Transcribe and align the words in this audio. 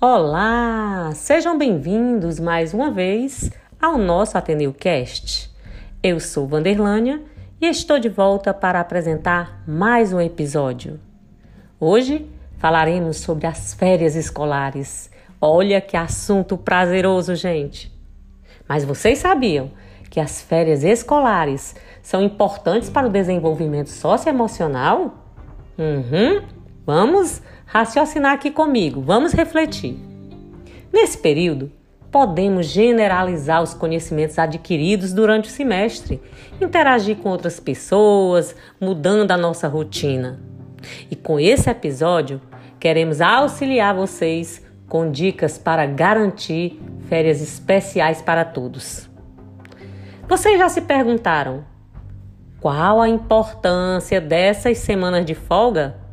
Olá, 0.00 1.10
sejam 1.12 1.58
bem-vindos 1.58 2.38
mais 2.38 2.72
uma 2.72 2.88
vez 2.88 3.50
ao 3.82 3.98
nosso 3.98 4.38
Ateneu 4.38 4.72
Cast. 4.72 5.50
Eu 6.00 6.20
sou 6.20 6.46
Vanderlânia 6.46 7.20
e 7.60 7.66
estou 7.66 7.98
de 7.98 8.08
volta 8.08 8.54
para 8.54 8.78
apresentar 8.78 9.60
mais 9.66 10.12
um 10.12 10.20
episódio. 10.20 11.00
Hoje 11.80 12.30
falaremos 12.58 13.16
sobre 13.16 13.48
as 13.48 13.74
férias 13.74 14.14
escolares. 14.14 15.10
Olha 15.40 15.80
que 15.80 15.96
assunto 15.96 16.56
prazeroso, 16.56 17.34
gente! 17.34 17.92
Mas 18.68 18.84
vocês 18.84 19.18
sabiam 19.18 19.68
que 20.08 20.20
as 20.20 20.40
férias 20.40 20.84
escolares 20.84 21.74
são 22.04 22.22
importantes 22.22 22.88
para 22.88 23.08
o 23.08 23.10
desenvolvimento 23.10 23.90
socioemocional? 23.90 25.24
Uhum. 25.76 26.57
Vamos 26.88 27.42
raciocinar 27.66 28.32
aqui 28.32 28.50
comigo, 28.50 29.02
vamos 29.02 29.34
refletir. 29.34 29.94
Nesse 30.90 31.18
período, 31.18 31.70
podemos 32.10 32.64
generalizar 32.64 33.62
os 33.62 33.74
conhecimentos 33.74 34.38
adquiridos 34.38 35.12
durante 35.12 35.50
o 35.50 35.52
semestre, 35.52 36.18
interagir 36.58 37.18
com 37.18 37.28
outras 37.28 37.60
pessoas, 37.60 38.56
mudando 38.80 39.32
a 39.32 39.36
nossa 39.36 39.68
rotina. 39.68 40.40
E 41.10 41.14
com 41.14 41.38
esse 41.38 41.68
episódio, 41.68 42.40
queremos 42.80 43.20
auxiliar 43.20 43.94
vocês 43.94 44.64
com 44.88 45.10
dicas 45.10 45.58
para 45.58 45.84
garantir 45.84 46.80
férias 47.06 47.42
especiais 47.42 48.22
para 48.22 48.46
todos. 48.46 49.10
Vocês 50.26 50.58
já 50.58 50.70
se 50.70 50.80
perguntaram 50.80 51.66
qual 52.58 53.02
a 53.02 53.10
importância 53.10 54.22
dessas 54.22 54.78
semanas 54.78 55.26
de 55.26 55.34
folga? 55.34 56.07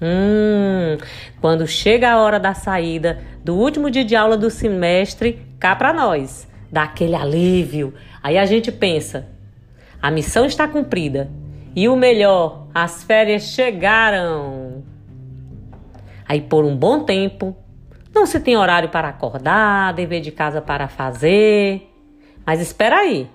Hum, 0.00 0.96
quando 1.40 1.66
chega 1.66 2.10
a 2.10 2.22
hora 2.22 2.38
da 2.38 2.54
saída 2.54 3.20
do 3.44 3.56
último 3.56 3.90
dia 3.90 4.04
de 4.04 4.14
aula 4.14 4.36
do 4.36 4.48
semestre, 4.48 5.44
cá 5.58 5.74
para 5.74 5.92
nós, 5.92 6.48
dá 6.70 6.84
aquele 6.84 7.16
alívio. 7.16 7.92
Aí 8.22 8.38
a 8.38 8.46
gente 8.46 8.70
pensa: 8.70 9.28
a 10.00 10.10
missão 10.10 10.44
está 10.44 10.68
cumprida 10.68 11.28
e 11.74 11.88
o 11.88 11.96
melhor, 11.96 12.68
as 12.72 13.02
férias 13.02 13.42
chegaram. 13.44 14.84
Aí 16.26 16.40
por 16.40 16.64
um 16.64 16.76
bom 16.76 17.04
tempo, 17.04 17.56
não 18.14 18.24
se 18.24 18.38
tem 18.38 18.56
horário 18.56 18.90
para 18.90 19.08
acordar, 19.08 19.94
dever 19.94 20.20
de 20.20 20.30
casa 20.30 20.60
para 20.60 20.86
fazer. 20.86 21.90
Mas 22.46 22.60
espera 22.60 22.98
aí. 22.98 23.28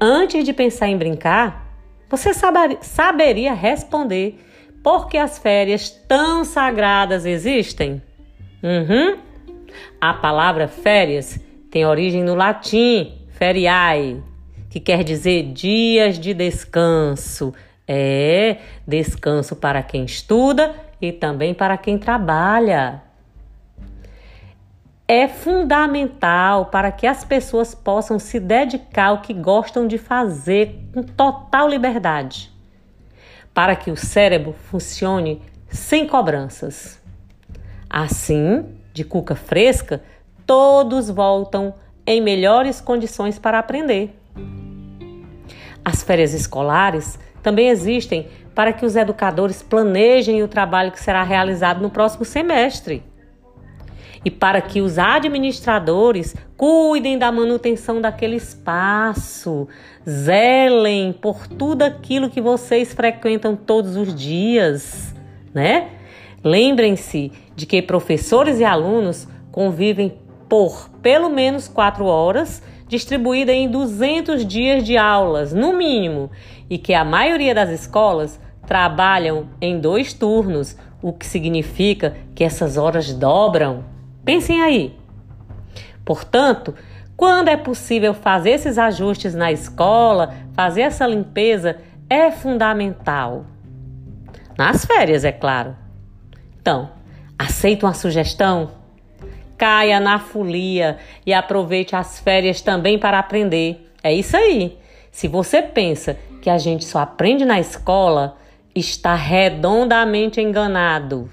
Antes 0.00 0.44
de 0.44 0.52
pensar 0.52 0.88
em 0.88 0.98
brincar, 0.98 1.66
você 2.10 2.32
saberia 2.34 3.54
responder 3.54 4.38
por 4.82 5.08
que 5.08 5.16
as 5.16 5.38
férias 5.38 5.90
tão 5.90 6.44
sagradas 6.44 7.24
existem? 7.24 8.02
Uhum. 8.62 9.16
A 10.00 10.12
palavra 10.12 10.66
férias 10.66 11.38
tem 11.70 11.86
origem 11.86 12.22
no 12.24 12.34
latim 12.34 13.18
feriae, 13.30 14.22
que 14.68 14.80
quer 14.80 15.04
dizer 15.04 15.52
dias 15.52 16.18
de 16.18 16.34
descanso. 16.34 17.54
É 17.86 18.58
descanso 18.86 19.56
para 19.56 19.82
quem 19.82 20.04
estuda 20.04 20.74
e 21.00 21.12
também 21.12 21.54
para 21.54 21.76
quem 21.76 21.96
trabalha. 21.98 23.02
É 25.06 25.28
fundamental 25.28 26.66
para 26.66 26.90
que 26.90 27.06
as 27.06 27.24
pessoas 27.24 27.74
possam 27.74 28.18
se 28.18 28.40
dedicar 28.40 29.06
ao 29.06 29.20
que 29.20 29.34
gostam 29.34 29.86
de 29.86 29.98
fazer 29.98 30.88
com 30.92 31.02
total 31.02 31.68
liberdade 31.68 32.51
para 33.54 33.76
que 33.76 33.90
o 33.90 33.96
cérebro 33.96 34.52
funcione 34.52 35.42
sem 35.68 36.06
cobranças. 36.06 37.00
Assim, 37.88 38.64
de 38.92 39.04
cuca 39.04 39.34
fresca, 39.34 40.02
todos 40.46 41.10
voltam 41.10 41.74
em 42.06 42.20
melhores 42.20 42.80
condições 42.80 43.38
para 43.38 43.58
aprender. 43.58 44.18
As 45.84 46.02
férias 46.02 46.32
escolares 46.32 47.18
também 47.42 47.68
existem 47.68 48.28
para 48.54 48.72
que 48.72 48.84
os 48.84 48.96
educadores 48.96 49.62
planejem 49.62 50.42
o 50.42 50.48
trabalho 50.48 50.92
que 50.92 51.00
será 51.00 51.22
realizado 51.22 51.80
no 51.80 51.90
próximo 51.90 52.24
semestre 52.24 53.02
e 54.24 54.30
para 54.30 54.60
que 54.60 54.80
os 54.80 54.98
administradores 54.98 56.34
cuidem 56.56 57.18
da 57.18 57.32
manutenção 57.32 58.00
daquele 58.00 58.36
espaço, 58.36 59.66
zelem 60.08 61.12
por 61.12 61.46
tudo 61.46 61.82
aquilo 61.82 62.30
que 62.30 62.40
vocês 62.40 62.92
frequentam 62.92 63.56
todos 63.56 63.96
os 63.96 64.14
dias, 64.14 65.14
né? 65.52 65.88
Lembrem-se 66.44 67.32
de 67.54 67.66
que 67.66 67.82
professores 67.82 68.58
e 68.58 68.64
alunos 68.64 69.28
convivem 69.50 70.14
por 70.48 70.88
pelo 71.00 71.28
menos 71.28 71.68
quatro 71.68 72.04
horas, 72.04 72.62
distribuída 72.88 73.52
em 73.52 73.70
200 73.70 74.46
dias 74.46 74.84
de 74.84 74.96
aulas, 74.96 75.52
no 75.52 75.72
mínimo, 75.72 76.30
e 76.68 76.78
que 76.78 76.92
a 76.92 77.04
maioria 77.04 77.54
das 77.54 77.70
escolas 77.70 78.40
trabalham 78.66 79.48
em 79.60 79.80
dois 79.80 80.12
turnos, 80.12 80.76
o 81.00 81.12
que 81.12 81.26
significa 81.26 82.14
que 82.34 82.44
essas 82.44 82.76
horas 82.76 83.12
dobram. 83.12 83.91
Pensem 84.24 84.62
aí. 84.62 84.96
Portanto, 86.04 86.74
quando 87.16 87.48
é 87.48 87.56
possível 87.56 88.14
fazer 88.14 88.50
esses 88.50 88.78
ajustes 88.78 89.34
na 89.34 89.52
escola, 89.52 90.34
fazer 90.54 90.82
essa 90.82 91.06
limpeza 91.06 91.78
é 92.08 92.30
fundamental. 92.30 93.46
Nas 94.56 94.84
férias, 94.84 95.24
é 95.24 95.32
claro. 95.32 95.76
Então, 96.60 96.90
aceita 97.38 97.86
uma 97.86 97.94
sugestão? 97.94 98.70
Caia 99.56 100.00
na 100.00 100.18
folia 100.18 100.98
e 101.24 101.32
aproveite 101.32 101.94
as 101.94 102.18
férias 102.18 102.60
também 102.60 102.98
para 102.98 103.18
aprender. 103.18 103.88
É 104.02 104.12
isso 104.12 104.36
aí. 104.36 104.78
Se 105.10 105.28
você 105.28 105.62
pensa 105.62 106.18
que 106.40 106.50
a 106.50 106.58
gente 106.58 106.84
só 106.84 106.98
aprende 106.98 107.44
na 107.44 107.60
escola, 107.60 108.36
está 108.74 109.14
redondamente 109.14 110.40
enganado 110.40 111.30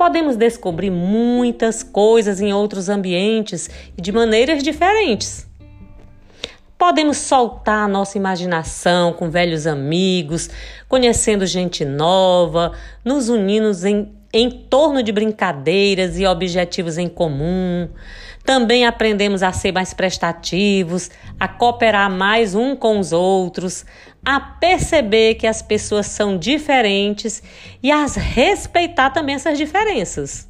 podemos 0.00 0.34
descobrir 0.34 0.88
muitas 0.88 1.82
coisas 1.82 2.40
em 2.40 2.54
outros 2.54 2.88
ambientes 2.88 3.68
e 3.98 4.00
de 4.00 4.10
maneiras 4.10 4.62
diferentes. 4.62 5.46
Podemos 6.78 7.18
soltar 7.18 7.84
a 7.84 7.88
nossa 7.88 8.16
imaginação 8.16 9.12
com 9.12 9.28
velhos 9.28 9.66
amigos, 9.66 10.48
conhecendo 10.88 11.44
gente 11.44 11.84
nova, 11.84 12.72
nos 13.04 13.28
unindo 13.28 13.70
em, 13.86 14.10
em 14.32 14.50
torno 14.50 15.02
de 15.02 15.12
brincadeiras 15.12 16.18
e 16.18 16.26
objetivos 16.26 16.98
em 16.98 17.08
comum. 17.08 17.88
Também 18.44 18.86
aprendemos 18.86 19.42
a 19.42 19.52
ser 19.52 19.72
mais 19.72 19.92
prestativos, 19.92 21.10
a 21.38 21.46
cooperar 21.46 22.10
mais 22.10 22.54
um 22.54 22.74
com 22.74 22.98
os 22.98 23.12
outros, 23.12 23.84
a 24.24 24.40
perceber 24.40 25.34
que 25.34 25.46
as 25.46 25.62
pessoas 25.62 26.06
são 26.06 26.38
diferentes 26.38 27.42
e 27.82 27.90
a 27.90 28.06
respeitar 28.06 29.10
também 29.10 29.34
essas 29.34 29.58
diferenças. 29.58 30.48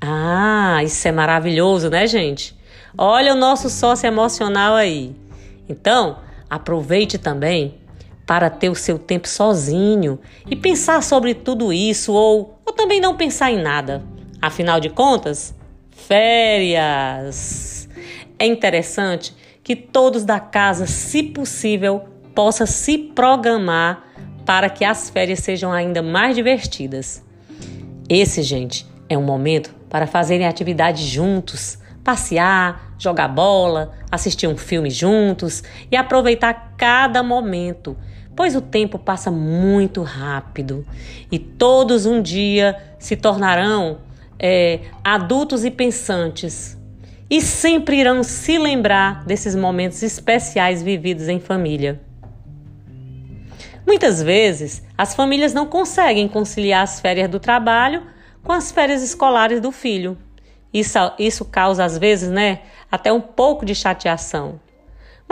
Ah, 0.00 0.82
isso 0.82 1.06
é 1.06 1.12
maravilhoso, 1.12 1.88
né, 1.88 2.06
gente? 2.06 2.54
Olha 2.96 3.32
o 3.32 3.36
nosso 3.36 3.68
sócio 3.68 4.06
emocional 4.06 4.74
aí. 4.74 5.14
Então, 5.68 6.18
aproveite 6.48 7.18
também 7.18 7.74
para 8.26 8.48
ter 8.48 8.68
o 8.68 8.74
seu 8.74 8.98
tempo 8.98 9.28
sozinho 9.28 10.18
e 10.48 10.56
pensar 10.56 11.02
sobre 11.02 11.34
tudo 11.34 11.72
isso 11.72 12.12
ou, 12.12 12.58
ou 12.64 12.72
também 12.72 13.00
não 13.00 13.16
pensar 13.16 13.50
em 13.50 13.62
nada. 13.62 14.02
Afinal 14.40 14.80
de 14.80 14.90
contas, 14.90 15.54
férias. 15.90 17.88
É 18.38 18.46
interessante 18.46 19.34
que 19.62 19.74
todos 19.74 20.24
da 20.24 20.38
casa, 20.38 20.86
se 20.86 21.22
possível, 21.22 22.04
possa 22.34 22.66
se 22.66 22.98
programar 22.98 24.04
para 24.44 24.68
que 24.68 24.84
as 24.84 25.08
férias 25.08 25.40
sejam 25.40 25.72
ainda 25.72 26.02
mais 26.02 26.34
divertidas. 26.34 27.24
Esse, 28.08 28.42
gente, 28.42 28.86
é 29.08 29.16
um 29.16 29.22
momento 29.22 29.74
para 29.88 30.06
fazerem 30.06 30.46
atividades 30.46 31.02
juntos, 31.02 31.78
passear, 32.02 32.94
jogar 32.98 33.28
bola, 33.28 33.92
assistir 34.10 34.46
um 34.46 34.56
filme 34.56 34.90
juntos 34.90 35.62
e 35.90 35.96
aproveitar 35.96 36.74
cada 36.76 37.22
momento, 37.22 37.96
pois 38.36 38.56
o 38.56 38.60
tempo 38.60 38.98
passa 38.98 39.30
muito 39.30 40.02
rápido 40.02 40.86
e 41.30 41.38
todos 41.38 42.06
um 42.06 42.20
dia 42.20 42.76
se 42.98 43.16
tornarão 43.16 43.98
é, 44.38 44.80
adultos 45.02 45.64
e 45.64 45.70
pensantes 45.70 46.76
e 47.30 47.40
sempre 47.40 47.98
irão 47.98 48.22
se 48.22 48.58
lembrar 48.58 49.24
desses 49.24 49.54
momentos 49.54 50.02
especiais 50.02 50.82
vividos 50.82 51.28
em 51.28 51.40
família. 51.40 52.00
Muitas 53.86 54.22
vezes, 54.22 54.82
as 54.96 55.14
famílias 55.14 55.52
não 55.52 55.66
conseguem 55.66 56.26
conciliar 56.26 56.82
as 56.82 57.00
férias 57.00 57.28
do 57.28 57.38
trabalho 57.38 58.02
com 58.42 58.52
as 58.52 58.72
férias 58.72 59.02
escolares 59.02 59.60
do 59.60 59.70
filho. 59.70 60.16
Isso, 60.72 60.98
isso 61.18 61.44
causa, 61.44 61.84
às 61.84 61.98
vezes, 61.98 62.30
né, 62.30 62.60
até 62.90 63.12
um 63.12 63.20
pouco 63.20 63.64
de 63.64 63.74
chateação. 63.74 64.60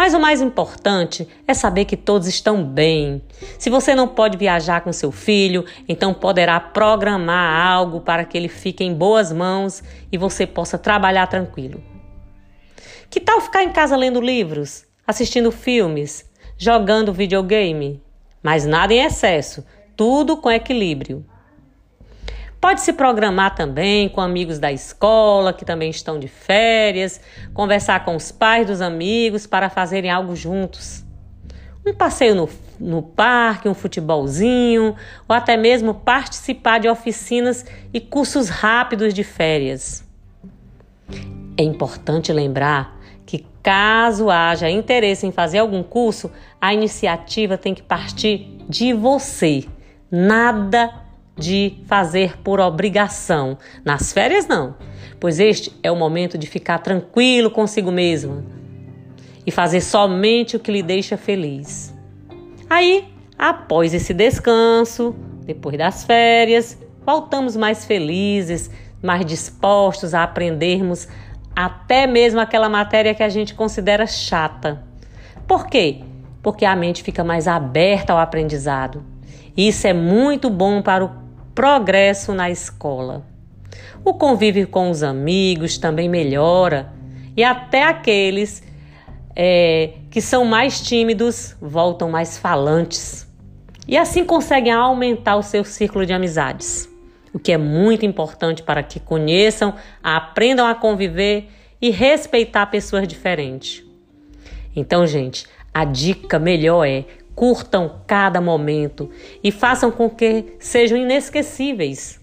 Mas 0.02 0.14
o 0.14 0.18
mais 0.18 0.40
importante 0.40 1.28
é 1.46 1.54
saber 1.54 1.84
que 1.84 1.96
todos 1.96 2.26
estão 2.26 2.64
bem. 2.64 3.22
Se 3.56 3.70
você 3.70 3.94
não 3.94 4.08
pode 4.08 4.36
viajar 4.36 4.80
com 4.80 4.92
seu 4.92 5.12
filho, 5.12 5.64
então 5.88 6.12
poderá 6.12 6.58
programar 6.58 7.64
algo 7.64 8.00
para 8.00 8.24
que 8.24 8.36
ele 8.36 8.48
fique 8.48 8.82
em 8.82 8.92
boas 8.92 9.30
mãos 9.30 9.80
e 10.10 10.18
você 10.18 10.44
possa 10.44 10.76
trabalhar 10.76 11.28
tranquilo. 11.28 11.80
Que 13.08 13.20
tal 13.20 13.40
ficar 13.40 13.62
em 13.62 13.70
casa 13.70 13.94
lendo 13.94 14.20
livros, 14.20 14.84
assistindo 15.06 15.52
filmes, 15.52 16.28
jogando 16.58 17.12
videogame? 17.12 18.02
Mas 18.42 18.66
nada 18.66 18.92
em 18.92 19.04
excesso, 19.04 19.64
tudo 19.96 20.36
com 20.36 20.50
equilíbrio. 20.50 21.24
Pode 22.62 22.80
se 22.80 22.92
programar 22.92 23.56
também 23.56 24.08
com 24.08 24.20
amigos 24.20 24.60
da 24.60 24.70
escola 24.70 25.52
que 25.52 25.64
também 25.64 25.90
estão 25.90 26.20
de 26.20 26.28
férias, 26.28 27.20
conversar 27.52 28.04
com 28.04 28.14
os 28.14 28.30
pais 28.30 28.68
dos 28.68 28.80
amigos 28.80 29.48
para 29.48 29.68
fazerem 29.68 30.08
algo 30.08 30.36
juntos. 30.36 31.04
Um 31.84 31.92
passeio 31.92 32.36
no, 32.36 32.48
no 32.78 33.02
parque, 33.02 33.68
um 33.68 33.74
futebolzinho, 33.74 34.94
ou 35.28 35.34
até 35.34 35.56
mesmo 35.56 35.92
participar 35.92 36.78
de 36.78 36.88
oficinas 36.88 37.66
e 37.92 38.00
cursos 38.00 38.48
rápidos 38.48 39.12
de 39.12 39.24
férias. 39.24 40.04
É 41.58 41.64
importante 41.64 42.32
lembrar 42.32 42.96
que, 43.26 43.44
caso 43.60 44.30
haja 44.30 44.70
interesse 44.70 45.26
em 45.26 45.32
fazer 45.32 45.58
algum 45.58 45.82
curso, 45.82 46.30
a 46.60 46.72
iniciativa 46.72 47.58
tem 47.58 47.74
que 47.74 47.82
partir 47.82 48.56
de 48.68 48.92
você. 48.92 49.64
Nada 50.08 51.02
de 51.36 51.78
fazer 51.86 52.38
por 52.38 52.60
obrigação. 52.60 53.58
Nas 53.84 54.12
férias, 54.12 54.46
não, 54.46 54.76
pois 55.18 55.40
este 55.40 55.72
é 55.82 55.90
o 55.90 55.96
momento 55.96 56.36
de 56.36 56.46
ficar 56.46 56.78
tranquilo 56.78 57.50
consigo 57.50 57.90
mesma 57.90 58.44
e 59.46 59.50
fazer 59.50 59.80
somente 59.80 60.56
o 60.56 60.60
que 60.60 60.70
lhe 60.70 60.82
deixa 60.82 61.16
feliz. 61.16 61.94
Aí, 62.68 63.08
após 63.38 63.92
esse 63.92 64.14
descanso, 64.14 65.14
depois 65.44 65.76
das 65.76 66.04
férias, 66.04 66.78
voltamos 67.04 67.56
mais 67.56 67.84
felizes, 67.84 68.70
mais 69.02 69.26
dispostos 69.26 70.14
a 70.14 70.22
aprendermos 70.22 71.08
até 71.54 72.06
mesmo 72.06 72.40
aquela 72.40 72.68
matéria 72.68 73.14
que 73.14 73.22
a 73.22 73.28
gente 73.28 73.54
considera 73.54 74.06
chata. 74.06 74.82
Por 75.46 75.66
quê? 75.66 76.00
Porque 76.42 76.64
a 76.64 76.74
mente 76.74 77.02
fica 77.02 77.22
mais 77.22 77.46
aberta 77.46 78.12
ao 78.12 78.18
aprendizado. 78.18 79.04
Isso 79.56 79.86
é 79.86 79.92
muito 79.92 80.48
bom 80.48 80.80
para 80.80 81.04
o 81.04 81.10
progresso 81.54 82.34
na 82.34 82.50
escola. 82.50 83.24
O 84.04 84.14
convívio 84.14 84.66
com 84.66 84.90
os 84.90 85.02
amigos 85.02 85.78
também 85.78 86.08
melhora 86.08 86.92
e 87.36 87.44
até 87.44 87.84
aqueles 87.84 88.62
é, 89.34 89.94
que 90.10 90.20
são 90.20 90.44
mais 90.44 90.80
tímidos 90.80 91.56
voltam 91.60 92.10
mais 92.10 92.36
falantes 92.36 93.26
e 93.86 93.96
assim 93.96 94.24
conseguem 94.24 94.72
aumentar 94.72 95.36
o 95.36 95.42
seu 95.42 95.64
círculo 95.64 96.06
de 96.06 96.12
amizades, 96.12 96.88
o 97.32 97.38
que 97.38 97.52
é 97.52 97.58
muito 97.58 98.04
importante 98.04 98.62
para 98.62 98.82
que 98.82 99.00
conheçam, 99.00 99.74
aprendam 100.02 100.66
a 100.66 100.74
conviver 100.74 101.48
e 101.80 101.90
respeitar 101.90 102.66
pessoas 102.66 103.08
diferentes. 103.08 103.84
Então, 104.74 105.06
gente, 105.06 105.46
a 105.74 105.84
dica 105.84 106.38
melhor 106.38 106.86
é 106.86 107.04
Curtam 107.34 108.02
cada 108.06 108.40
momento 108.40 109.10
e 109.42 109.50
façam 109.50 109.90
com 109.90 110.08
que 110.08 110.56
sejam 110.58 110.96
inesquecíveis. 110.98 112.20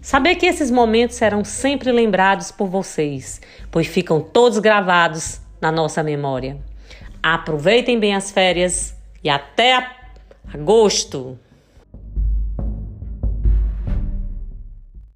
Saber 0.00 0.34
que 0.36 0.46
esses 0.46 0.70
momentos 0.70 1.16
serão 1.16 1.42
sempre 1.44 1.90
lembrados 1.90 2.50
por 2.50 2.68
vocês, 2.68 3.40
pois 3.70 3.86
ficam 3.86 4.20
todos 4.20 4.58
gravados 4.58 5.40
na 5.60 5.72
nossa 5.72 6.02
memória. 6.02 6.58
Aproveitem 7.22 7.98
bem 7.98 8.14
as 8.14 8.30
férias 8.30 8.94
e 9.22 9.30
até 9.30 9.88
agosto! 10.52 11.38